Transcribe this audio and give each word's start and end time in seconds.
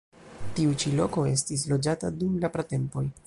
Tiu 0.59 0.71
ĉi 0.83 0.93
loko 1.01 1.27
estis 1.33 1.67
loĝata 1.73 2.13
dum 2.23 2.43
la 2.47 2.53
pratempoj. 2.57 3.07